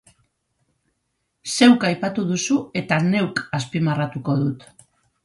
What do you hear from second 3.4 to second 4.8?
azpimarratuko dut.